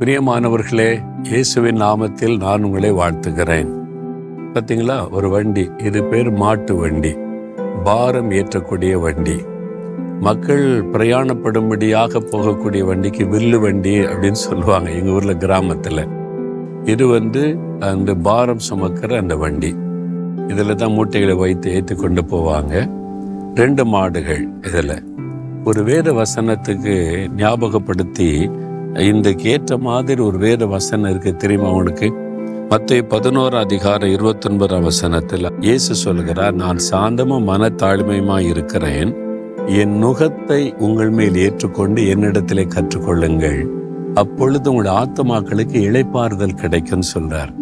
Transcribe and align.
பிரியமானவர்களே 0.00 1.02
இயேசுவின் 1.22 1.82
நாமத்தில் 1.82 2.36
நான் 2.36 2.62
உங்களை 2.62 2.92
வாழ்த்துகிறேன். 2.92 3.68
பார்த்தீங்களா 4.54 5.10
ஒரு 5.10 5.28
வண்டி. 5.28 5.70
இது 5.78 6.04
பேர் 6.04 6.30
மாட்டு 6.30 6.74
வண்டி. 6.74 7.16
பாரம் 7.84 8.30
ஏற்றக்கூடிய 8.30 9.00
வண்டி. 9.00 9.44
மக்கள் 10.20 10.84
பிரயாணப்படும்படியாக 10.92 12.22
போகக்கூடிய 12.32 12.84
வண்டிக்கு 12.84 13.24
வில்லு 13.24 13.60
வண்டி 13.60 13.98
அப்படின்னு 13.98 14.38
சொல்லுவாங்க 14.46 14.90
எங்கள் 14.90 15.12
ஊரில் 15.12 15.36
கிராமத்தில். 15.36 16.08
இது 16.84 17.06
வந்து 17.06 17.58
அந்த 17.80 18.14
பாரம் 18.14 18.58
சுமக்கிற 18.70 19.16
அந்த 19.16 19.36
வண்டி. 19.36 19.74
இதில் 20.48 20.74
தான் 20.74 20.92
மூட்டைகளை 20.92 21.36
வைத்து 21.36 21.72
ஏற்றி 21.72 21.94
கொண்டு 21.94 22.22
போவாங்க. 22.22 22.90
ரெண்டு 23.54 23.84
மாடுகள் 23.84 24.48
இதில். 24.62 25.02
ஒரு 25.64 25.82
வேத 25.82 26.12
வசனத்துக்கு 26.12 27.28
ஞாபகப்படுத்தி 27.36 28.50
இன்றைக்கு 28.98 29.50
ஏற்ற 29.50 29.78
மாதிரி 29.78 30.22
ஒரு 30.22 30.38
வேத 30.38 30.66
வசனம் 30.66 31.10
இருக்கு 31.10 31.36
தெரியுமா 31.36 31.70
உனக்கு? 31.70 32.12
மத்திய 32.68 33.02
பதினோரு 33.02 33.56
அதிகாரம் 33.56 34.08
இருபத்தொன்பதாம் 34.08 34.82
வசனத்தில் 34.82 35.50
இயேசு 35.60 35.94
சொல்கிறார் 35.94 36.54
நான் 36.54 36.76
சாந்தமும் 36.90 37.46
மனத்தாழ்மையுமா 37.48 38.38
இருக்கிறேன். 38.40 39.14
என் 39.66 40.04
நுகத்தை 40.04 40.78
உங்கள் 40.78 41.10
மேல் 41.10 41.34
ஏற்றுக்கொண்டு 41.34 42.02
என்னிடத்திலே 42.02 42.64
கற்றுக்கொள்ளுங்கள். 42.74 43.70
அப்பொழுது 44.14 44.70
உங்களுடைய 44.70 44.98
ஆத்மாக்களுக்கு 44.98 45.78
இழைப்பாறுதல் 45.90 46.54
கிடைக்கும்னு 46.54 47.06
சொல்றார். 47.14 47.52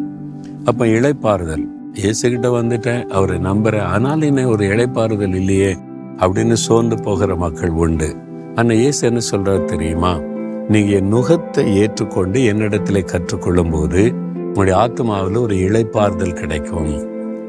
அப்ப 0.65 0.87
இழைப்பாறுதல் 0.87 1.67
இயேசுகிட்ட 1.95 2.49
வந்துட்டேன் 2.61 3.07
அவரை 3.09 3.39
நம்புறேன். 3.39 3.87
ஆனால் 3.87 4.23
என்ன 4.23 4.49
ஒரு 4.49 4.67
இழைப்பாறுதல் 4.67 5.35
இல்லையே 5.35 5.77
அப்படின்னு 6.17 6.53
சோர்ந்து 6.53 7.03
போகிற 7.03 7.37
மக்கள் 7.37 7.71
உண்டு. 7.71 8.17
ஆனா 8.55 8.75
இயேசு 8.75 9.07
என்ன 9.07 9.21
சொல்றாரு 9.31 9.65
தெரியுமா? 9.65 10.21
நீங்க 10.69 10.97
என் 10.97 11.13
நுகத்தை 11.13 11.75
ஏற்றுக்கொண்டு 11.75 12.41
என்னிடத்திலே 12.41 13.05
கற்றுக்கொள்ளும் 13.05 13.71
போது 13.71 14.13
உங்களுடைய 14.35 14.81
ஆத்மாவில் 14.81 15.41
ஒரு 15.41 15.55
இழைப்பார்தல் 15.55 16.33
கிடைக்கும். 16.33 16.91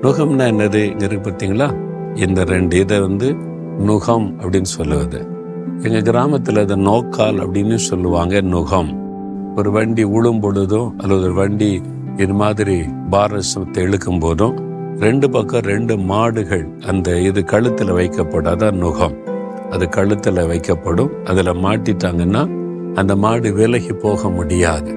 நுகம்னா 0.01 0.43
என்னது? 0.51 0.91
இங்க 0.91 1.05
இருக்கு 1.05 1.29
பார்த்தீங்களா? 1.29 1.77
இந்த 2.17 2.43
ரெண்டு. 2.43 2.77
இதை 2.77 2.99
வந்து 2.99 3.35
நுகம் 3.79 4.33
அப்படின்னு 4.41 4.61
சொல்லுவது. 4.61 5.27
எங்க 5.81 6.01
கிராமத்தில் 6.01 6.57
அதை 6.57 6.75
நோக்கால் 6.75 7.35
அப்படின்னு 7.35 7.75
சொல்லுவாங்க 7.75 8.41
நுகம். 8.41 8.97
ஒரு 9.55 9.71
வண்டி 9.71 10.03
உழும் 10.03 10.41
பொழுதும் 10.41 10.99
அல்லது 10.99 11.21
ஒரு 11.21 11.33
வண்டி 11.33 11.81
இது 12.17 12.33
மாதிரி 12.33 12.83
பாரசத்தை 13.09 13.83
இழுக்கும் 13.83 14.19
போதும் 14.19 14.55
ரெண்டு 14.99 15.29
பக்கம் 15.29 15.61
ரெண்டு 15.61 15.97
மாடுகள் 15.97 16.67
அந்த 16.87 17.19
இது 17.19 17.43
கழுத்தில் 17.43 17.91
வைக்கப்படாத 17.91 18.71
நுகம். 18.71 19.15
அது 19.69 19.89
கழுத்தில் 19.89 20.35
வைக்கப்படும். 20.35 21.09
அதில் 21.23 21.53
மாட்டிட்டாங்கன்னா 21.53 22.57
அந்த 22.95 23.15
மாடு 23.15 23.53
விலகி 23.53 23.93
போக 23.93 24.29
முடியாது. 24.29 24.91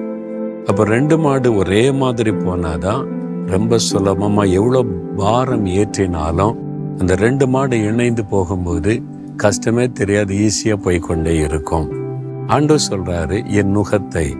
அப்போ 0.67 0.83
ரெண்டு 0.83 1.17
மாடு 1.17 1.55
ஒரே 1.55 1.91
மாதிரி 1.91 2.31
போனாதான் 2.31 3.07
ரொம்ப 3.45 3.77
சுலபமாக 3.77 4.47
எவ்வளோ 4.47 4.83
பாரம் 5.15 5.65
ஏற்றினாலும் 5.65 6.55
அந்த 6.99 7.15
ரெண்டு 7.15 7.47
மாடு 7.47 7.83
இணைந்து 7.83 8.25
போகும்போது 8.25 9.03
கஷ்டமே 9.35 9.91
தெரியாது 9.91 10.35
ஈஸியாக 10.35 10.83
போய்க்கொண்டே 10.83 11.39
இருக்கும். 11.39 11.87
ஆண்டு 12.47 12.75
சொல்கிறாரு 12.89 13.45
என் 13.47 13.77
நுகத்தை 13.77 14.35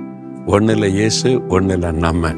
ஒன்றில் 0.46 0.84
இயேசு 0.84 1.48
ஒன்றில் 1.48 1.88
நம்ம. 1.94 2.34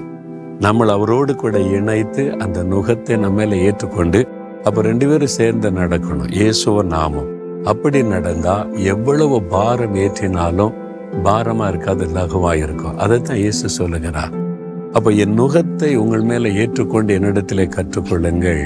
நம்மளை 0.59 0.87
அவரோடு 0.87 1.35
கூட 1.35 1.59
இணைத்து 1.59 2.37
அந்த 2.37 2.63
நுகத்தை 2.63 3.17
நம்ம 3.17 3.45
ஏற்றுக்கொண்டு 3.45 4.27
அப்போ 4.63 4.81
ரெண்டு 4.81 5.07
பேரும் 5.07 5.27
சேர்ந்து 5.27 5.71
நடக்கணும். 5.71 6.31
இயேசுவ 6.39 6.83
நாமம். 6.83 7.29
அப்படி 7.63 8.03
நடந்தா 8.03 8.67
எவ்வளவு 8.73 9.41
பாரம் 9.41 9.95
ஏற்றினாலும் 9.95 10.73
பாரமாக 11.23 11.69
இருக்காது 11.71 12.05
லகுவாக 12.17 12.63
இருக்கும். 12.65 12.97
அதை 12.97 13.21
தான் 13.21 13.41
இயேசு 13.43 13.69
சொல்லுகிறார். 13.69 14.33
அப்போ 14.97 15.09
என் 15.23 15.35
நுகத்தை 15.39 15.95
உங்கள் 15.95 16.27
மேலே 16.29 16.49
ஏற்றுக்கொண்டு 16.61 17.11
என்னிடத்திலே 17.17 17.65
கற்றுக்கொள்ளுங்கள். 17.75 18.63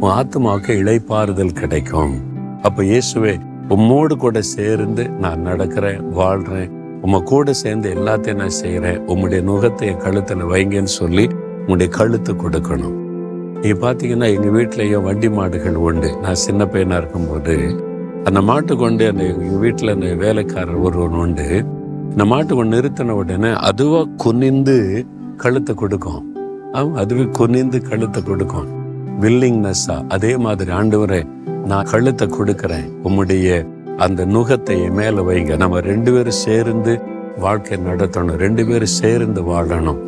உன் 0.00 0.14
ஆத்மாவுக்கு 0.20 0.72
இளைப்பாறுதல் 0.82 1.58
கிடைக்கும். 1.60 2.14
அப்போ 2.68 2.82
இயேசுவே 2.82 3.34
உம்மோடு 3.74 4.14
கூட 4.24 4.38
சேர்ந்து 4.42 5.04
நான் 5.24 5.46
நடக்கிறேன் 5.48 6.02
வாழ்கிறேன் 6.18 6.70
உம்ம 7.06 7.22
கூட 7.30 7.52
சேர்ந்து 7.62 7.88
எல்லாத்தையும் 7.96 8.40
நான் 8.42 8.56
செய்கிறேன் 8.60 9.02
உம்முடைய 9.12 9.40
நுகத்தை 9.48 9.88
என் 9.90 10.04
கழுத்தில் 10.04 10.44
வைங்கன்னு 10.52 10.92
சொல்லி 11.00 11.24
உங்களுடைய 11.60 11.90
கழுத்து 11.98 12.32
கொடுக்கணும். 12.42 12.96
நீ 13.62 13.70
பார்த்தீங்கன்னா 13.84 14.28
எங்கள் 14.36 14.54
வீட்டிலையும் 14.56 15.06
வண்டி 15.08 15.28
மாடுகள் 15.28 15.78
உண்டு. 15.88 16.10
நான் 16.22 16.42
சின்ன 16.46 16.64
பையனாக 16.72 17.00
இருக்கும்போது 17.02 17.56
அந்த 18.28 18.40
மாட்டு 18.48 18.76
கொண்டு 18.76 19.04
அந்த 19.10 19.22
எங்கள் 19.32 19.62
வீட்டில் 19.64 19.94
அந்த 19.94 20.08
வேலைக்காரர் 20.22 20.82
ஒருவன் 20.86 21.18
உண்டு. 21.24 21.48
இந்த 22.10 22.24
மாட்டு 22.30 22.64
நிறுத்தின 22.74 23.14
உடனே 23.20 23.50
அதுவா 23.68 24.00
குனிந்து 24.24 24.76
கழுத்தை 25.42 25.74
கொடுக்கும். 25.82 26.22
அதுவே 27.00 27.24
குனிந்து 27.38 27.78
கழுத்தை 27.90 28.20
கொடுக்கும். 28.22 28.68
வில்லிங்னஸ்ஸா 29.22 29.96
அதே 30.14 30.32
மாதிரி 30.44 30.70
ஆண்டவரே 30.78 31.20
நான் 31.70 31.90
கழுத்தை 31.92 32.26
கொடுக்குறேன். 32.38 32.88
உம்முடைய 33.06 33.48
அந்த 34.06 34.20
நுகத்தை 34.34 34.76
மேலே 34.80 34.96
மேல 34.98 35.22
வைங்க. 35.28 35.52
நம்ம 35.62 35.80
ரெண்டு 35.90 36.10
பேரும் 36.14 36.40
சேர்ந்து 36.44 36.92
வாழ்க்கை 37.44 37.76
நடத்தணும். 37.88 38.38
ரெண்டு 38.44 38.62
பேரும் 38.68 38.94
சேர்ந்து 38.98 39.40
வாழணும். 39.52 40.02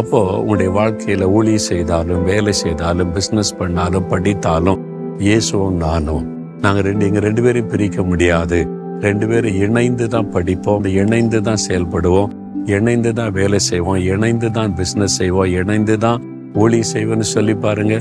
அப்போ 0.00 0.20
உங்களுடைய 0.38 0.70
வாழ்க்கையில 0.78 1.26
ஊழி 1.36 1.54
செய்தாலும் 1.68 2.24
வேலை 2.30 2.52
செய்தாலும் 2.62 3.12
பிசினஸ் 3.16 3.58
பண்ணாலும் 3.60 4.08
படித்தாலும் 4.12 4.80
இயேசுவும் 5.26 5.78
நானும் 5.84 6.26
நாங்கள் 6.64 6.86
ரெண்டு 6.88 7.06
எங்க 7.08 7.20
ரெண்டு 7.26 7.42
பேரையும் 7.44 7.70
பிரிக்க 7.74 8.02
முடியாது. 8.10 8.58
ரெண்டு 9.04 9.26
பேரும் 9.30 9.56
இணைந்து 9.64 10.04
தான் 10.14 10.28
படிப்போம் 10.34 10.84
இணைந்து 11.00 11.38
தான் 11.48 11.62
செயல்படுவோம் 11.66 12.30
இணைந்து 12.76 13.10
தான் 13.18 13.32
வேலை 13.38 13.58
செய்வோம் 13.58 14.00
இணைந்து 14.12 14.48
தான் 14.50 14.72
பிஸ்னஸ் 14.78 15.16
செய்வோம் 15.20 15.50
இணைந்து 15.60 15.96
தான் 16.04 16.22
ஊழி 16.62 16.80
செய்வோன்னு 16.92 17.26
சொல்லி 17.34 17.54
பாருங்க. 17.64 17.96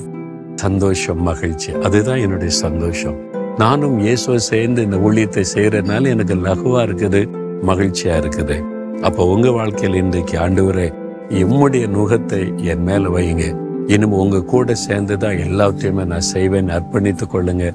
சந்தோஷம் 0.63 1.21
மகிழ்ச்சி. 1.29 1.71
அதுதான் 1.87 2.21
என்னுடைய 2.25 2.51
சந்தோஷம். 2.65 3.17
நானும் 3.63 3.97
இயேசுவை 4.05 4.39
சேர்ந்து 4.51 4.79
இந்த 4.87 4.97
ஊழியத்தை 5.07 5.43
செய்யறதுனால 5.53 6.09
எனக்கு 6.15 6.35
லகுவா 6.45 6.81
இருக்குது 6.87 7.21
மகிழ்ச்சியா 7.69 8.15
இருக்குது. 8.21 8.57
அப்போ 9.07 9.21
உங்க 9.33 9.49
வாழ்க்கையில் 9.51 9.99
இன்றைக்கு 10.03 10.37
ஆண்டவரே 10.45 10.87
எம்முடைய 11.41 11.85
நுகத்தை 11.95 12.41
என் 12.71 12.85
மேல 12.89 13.09
வைங்க 13.15 13.45
இனிமே 13.93 14.15
உங்க 14.23 14.43
கூட 14.53 14.75
சேர்ந்து 14.85 15.17
தான் 15.17 15.41
எல்லாத்தையுமே 15.45 16.03
நான் 16.11 16.29
செய்வேன் 16.33 16.69
அர்ப்பணித்துக் 16.77 17.33
கொள்ளுங்க. 17.33 17.65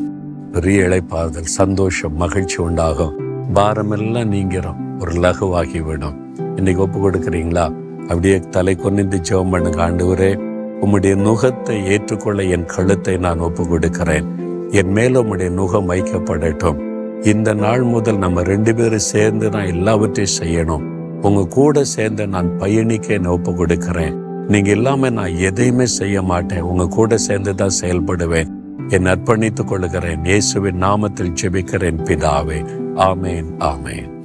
பெரிய 0.52 0.84
இழைப்பாறுதல் 0.84 1.50
சந்தோஷம் 1.58 2.16
மகிழ்ச்சி 2.16 2.62
உண்டாகும். 2.62 3.12
பாரமெல்லாம் 3.54 4.30
நீங்கிறோம் 4.30 4.78
ஒரு 5.00 5.12
லகுவாகி 5.12 5.80
விடும் 5.82 6.16
இன்னைக்கு 6.56 6.82
ஒப்பு 6.82 7.10
கொடுக்குறீங்களா? 7.10 7.72
அப்படியே 8.00 8.40
தலை 8.50 8.74
கொன்னிந்து 8.74 9.18
ஜெபம் 9.30 9.50
பண்ணுங்க. 9.50 9.80
ஆண்டவரே 9.88 10.30
உம்முடைய 10.80 11.14
நுகத்தை 11.16 11.84
ஏற்றுக்கொள்ள 11.84 12.42
என் 12.42 12.64
கழுத்தை 12.64 13.16
நான் 13.16 13.38
ஒப்பு 13.38 13.68
கொடுக்கிறேன். 13.68 14.26
என் 14.70 14.92
மேல 14.92 15.22
உம்முடைய 15.22 15.50
நுகம் 15.50 15.90
வைக்கப்படட்டும். 15.92 16.80
இந்த 17.22 17.54
நாள் 17.54 17.82
முதல் 17.82 18.18
நம்ம 18.18 18.42
ரெண்டு 18.42 18.74
பேரும் 18.74 19.08
சேர்ந்து 19.12 19.48
நான் 19.50 19.66
எல்லாவற்றையும் 19.66 20.36
செய்யணும். 20.42 20.84
உங்க 21.22 21.46
கூட 21.46 21.84
சேர்ந்து 21.84 22.26
நான் 22.26 22.56
பயணிக்க 22.56 23.14
என்னை 23.14 23.30
ஒப்பு 23.30 23.54
கொடுக்கிறேன். 23.54 24.14
நீங்க 24.48 24.70
இல்லாம 24.70 25.10
நான் 25.10 25.36
எதையுமே 25.36 25.86
செய்ய 25.86 26.22
மாட்டேன். 26.22 26.60
உங்க 26.60 26.86
கூட 26.86 27.16
சேர்ந்து 27.16 27.54
தான் 27.54 27.78
செயல்படுவேன். 27.80 28.50
என் 28.90 29.04
அர்ப்பணித்துக் 29.04 29.64
கொள்கிறேன் 29.64 30.24
இயேசுவின் 30.24 30.82
நாமத்தில் 30.82 31.34
ஜெபிக்கிறேன் 31.42 32.02
பிதாவே. 32.04 32.66
ஆமேன் 32.94 33.46
ஆமேன். 33.58 34.19